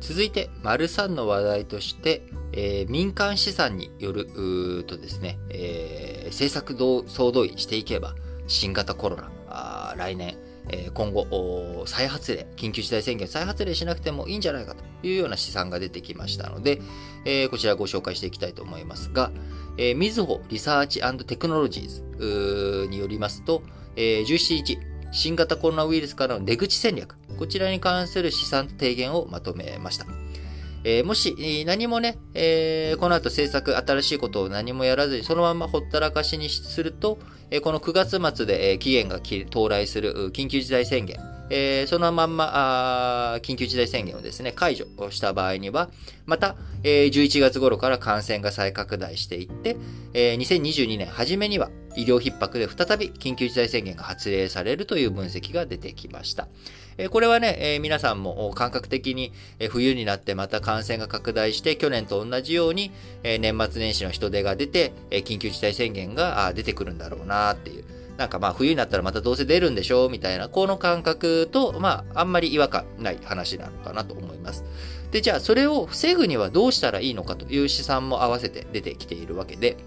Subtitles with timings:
[0.00, 4.26] 続いて、丸3の話題として、えー民間資産による
[4.86, 6.76] とですね、えー政策
[7.08, 8.14] 総動員していけば、
[8.46, 10.36] 新型コロナ、あ来年、
[10.68, 16.80] えー今後、再発令、緊急事態宣言再発令しなくてもいいんじゃないかというような試算が出てきましたので、
[17.24, 19.30] えーこちらご紹介していきたいと思いますが、
[19.96, 23.62] みずほリサーチテクノロジーズによりますと、
[23.96, 24.78] えー17日、
[25.12, 30.06] 新型コロナウイルスからの出口戦略、こちらに関する試算提言をまとめました。
[30.82, 37.18] えーもし、何もね、えーこの後政策、新しいことを何もやらずに、そのままほったらかしにすると、
[37.50, 41.18] えーこの9月末で、え期限が到来する緊急事態宣言、
[41.50, 45.90] えーそのまんまあ緊急事態宣言をですね、解除した場合には、
[46.26, 49.76] また、えー11月頃から感染が再拡大していって、
[50.14, 56.48] えー2022年初めには医療逼迫で再び緊急事態宣言が発令されるという分析が出てきました。
[57.10, 59.32] これはね、皆さんも感覚的に
[59.70, 63.40] 冬になってまた感染が拡大して去年と同じように年
[63.70, 67.99] 末年始の人出が出て緊急事態宣言が出てくるんだろうなっていう。
[68.20, 74.62] なんかまあ冬になったらまたどうせ出るんでしょうみたいな、この感覚と、まああんまり違和感ない話なのかなと思います。
[75.10, 79.78] で、じゃあそれを防ぐにはどうしたらいいのかという試算も合わせて出てきているわけで、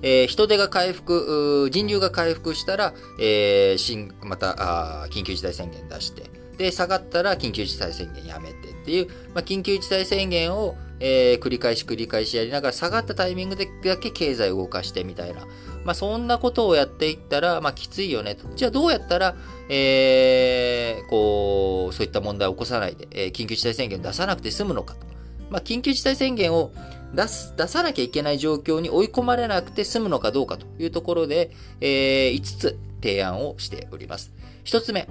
[0.00, 6.22] えー人手が回復、人流が回復したら、えー新、また、あ緊急事態宣言出して、
[6.56, 15.46] で、下がったら緊急事態宣言やめてっていう、まあ、緊急事態宣言を、えー繰り返し繰り返しやりながら、下がったタイミングでだけ経済を動かしてみたいな、
[15.84, 18.46] まあ、そんなことをやっていったら、まあ、きついよねと。
[18.54, 19.34] じゃあどうやったら、
[19.68, 25.06] えーこう、そういった問題を起こさないで、えー緊急事態宣言を出さなくて済むのかと。
[25.50, 26.72] まあ、緊急事態宣言を
[27.14, 34.32] 出す、出さなきゃいけない状況に追い込まれなくて済むのかどうかというところで、え5つ提案をしております。
[34.64, 35.08] 1つ目、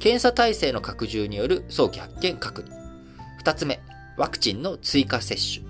[0.00, 2.70] 検査体制の拡充による早期発見確認。
[3.44, 3.80] 2つ目、
[4.16, 5.66] ワクチンの追加接種。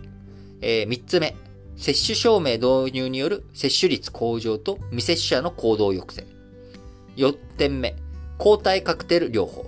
[0.60, 1.36] え3つ目、
[1.76, 6.26] 接種証明導入による接種率向上と未接種者の行動抑制。
[7.16, 7.96] 4点目、
[8.38, 9.66] 抗体カクテル療法。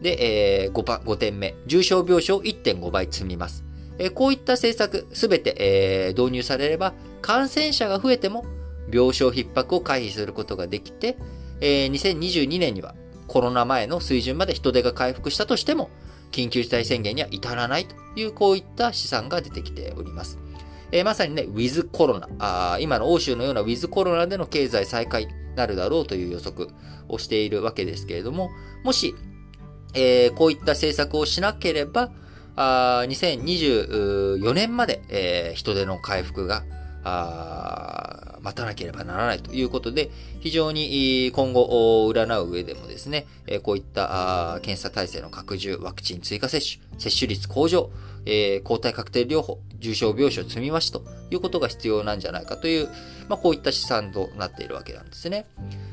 [0.00, 3.64] で、え 5, 5点目、重症病床を1.5倍積みます。
[3.98, 6.92] えーこういった政策すべて、えー導入されれば、
[7.22, 8.44] 感染者が増えても
[8.92, 11.16] 病床逼迫を回避することができて、
[11.60, 12.94] えー2022年には
[13.26, 15.90] コロナ前の水準まで人手が回復したとしても、
[16.32, 20.38] 緊急事態宣言には至らないという、こういった試算が出てきております。
[20.92, 26.68] えーまさにね、ウィズコロナ、あ今の欧州のようなウィズコロナでの経済再開になるだろうという予測
[27.08, 28.50] をしているわけですけれども、
[28.84, 29.14] もし、
[29.94, 32.10] えーこういった政策をしなければ、
[32.54, 36.64] あ2024年まで、えー人手の回復が、
[38.46, 40.08] 待たなければならないということで、
[40.38, 43.26] 非常に今後を占う上でもですね、
[43.64, 47.90] こういった検査体制の拡充、ワクチン追加接種、接種率向上、
[48.24, 51.02] え抗体カクテル療法、重症病床積み増しと
[51.32, 52.88] いうことが必要なんじゃないかという、
[53.28, 55.46] まあ、こういった試算となっているわけなんですね。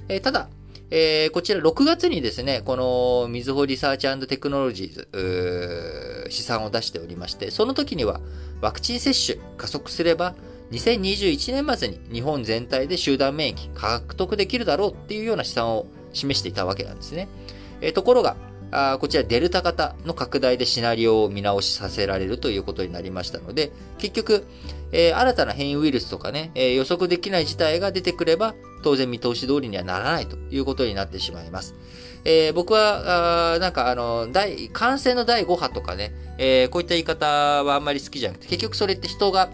[0.07, 0.47] えただ、
[0.91, 8.21] えーこちら6月にですね、このみずほリサーチテクノロジーズ試算を出しておりまして、その時には
[8.61, 10.35] ワクチン接種加速すれば、
[10.71, 17.27] 2021年末に日本全体で集団免疫獲得できるだろうっていうような試算を示していたわけなんですね。
[17.81, 18.35] えところが、
[18.71, 24.45] あこちらデルタ型の拡大でシナリオを見直しさせられるということになりましたので、結局、
[24.91, 31.75] えー新たな変異ウイルスとかね、えー予測できない事態が出てくれば、当然見通し通りにはならないということになってしまいます。
[32.25, 37.27] えー僕は、あなんかあの、第、感染の第5波とかね、えこういった言い方
[37.63, 39.51] はあんまり好きじゃなくて、結局それって人が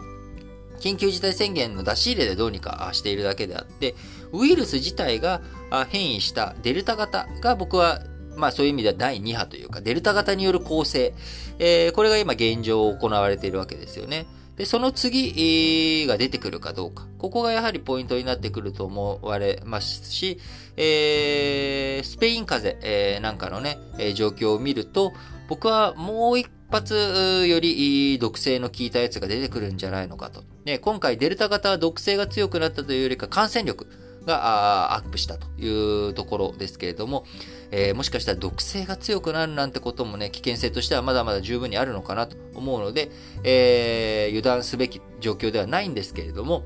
[0.80, 3.96] 緊急事態宣言の出し入れでどうにかしているだけであって、
[4.32, 5.42] ウイルス自体が
[5.90, 8.02] 変異したデルタ型が僕は、
[8.36, 11.14] まあそういう意味では第2波というか、デルタ型による構成、
[11.60, 14.26] えーこれが今現状行われているわけですよね。
[14.56, 17.08] で、その次が出てくるかどうか。
[17.18, 20.40] ここがやはりポイントになってくると思われますし、
[20.78, 23.78] えースペイン風邪、えなんかのね、
[24.16, 25.14] 状況を見ると、
[25.48, 30.44] 僕はもう一発より毒性の効いたやつが出てくるんじゃないのかと。
[30.66, 33.88] ね、今回デルタ型は毒性が強くなったというよりか感染力
[34.26, 37.26] がアップしたというところですけれども、
[37.72, 43.10] えーもしかしたら毒性が強くなるなんてこともね、危険性としてはまだまだ十分にあるのかなと思うので、
[43.44, 46.64] えー油断すべき状況ではないんですけれども、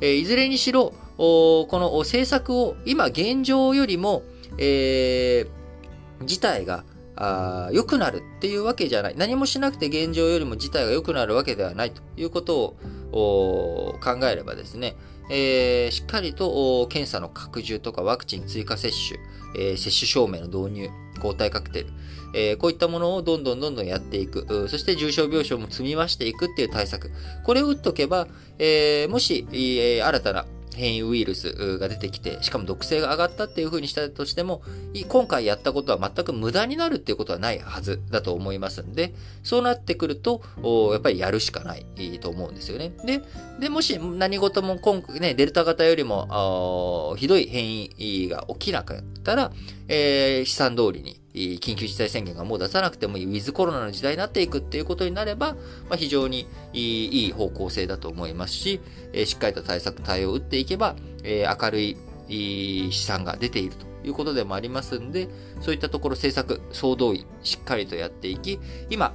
[0.00, 4.22] えーいずれにしろ、この政策を今現状よりも、
[4.58, 5.62] えー
[6.24, 6.84] 事態が
[7.16, 9.14] あ良くなるっていうわけじゃない。
[9.16, 12.76] 何もしなくて現状よりも事態が良くなるわけではないということ
[13.12, 14.96] を考えればですね、
[15.30, 19.20] えーしっかりと検査の拡充とかワクチン追加接種、
[19.56, 21.86] えー接種証明の導入、抗体カクテル、
[22.34, 27.10] えー、こういったものをどんどんどんどんやっていく、そして重症病床も積み増していくっていう対策、
[27.44, 28.26] これを打っとけば、
[28.58, 34.62] え、もし、えー、新たな変異ウイルスが出てきて、しかも毒性が上がったっていう風にしたとしても、
[35.08, 40.42] 今回やったことは全く無駄になるっていうことはないはずだと思いますんで、そうなってくると、
[40.92, 41.84] やっぱりやるしかない
[42.20, 42.92] と思うんですよね。
[43.04, 43.22] で、
[43.60, 49.52] でもし何事も今回ね、デルタ型よりもひどい変異が起きなかったら、
[49.88, 55.54] えー、試算通りに緊急事態宣言がもう出さなくてもいいウィズコロナの時代になっていくっていうことになれば、
[55.88, 58.80] まあ、非常にいい方向性だと思いますし、
[59.12, 60.94] えしっかりと対策、対応を打っていけば、
[61.24, 61.96] え明るい
[62.28, 65.28] 試算が出ているということでもありますんで、
[65.60, 68.58] そういったところ政策、総動員、しっかりとやっていき、
[68.90, 69.14] 今、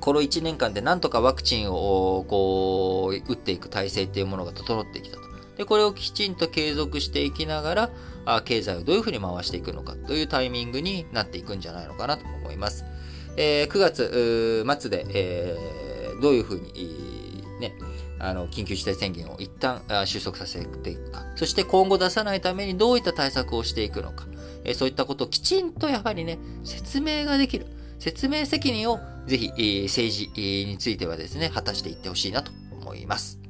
[0.00, 5.27] この1年間でなんとかワクチンをこう打っていく体制っていうものが整ってきたと。
[5.58, 7.90] で、これをきちんと継続していきながら、
[8.24, 12.84] あ経済をどういうふうに回していくのかというタイミングになっていくんじゃないのかなと思います。
[13.36, 17.74] えー、9月末で、えー、どういうふうに、ね、
[18.20, 21.24] あの、緊急事態宣言を一旦収束させていくか。
[21.34, 24.26] そして今後出さないためにどういった対策をしていくのか。
[24.64, 27.66] えー、そういったことをきちんとやはりね、説明ができる。
[27.98, 33.47] 説明責任をぜひ、えー、政治についてはですね、果たしていってほしいなと思います。